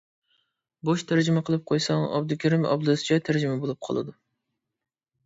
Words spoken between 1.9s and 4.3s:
ئابدۇكېرىم ئابلىزچە تەرجىمە بولۇپ قالىدۇ.